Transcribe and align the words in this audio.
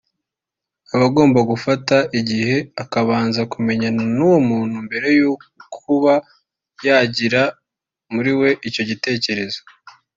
Aba 0.93 1.05
agomba 1.09 1.39
gufata 1.51 1.95
igihe 2.19 2.55
akabanza 2.83 3.37
akamenyerana 3.43 4.03
n’uwo 4.17 4.39
muntu 4.49 4.75
mbere 4.87 5.07
yo 5.19 5.31
kuba 5.75 6.13
yagira 6.85 7.41
muri 8.13 8.31
we 8.39 8.49
icyo 8.67 8.83
gitekerezo 8.89 9.59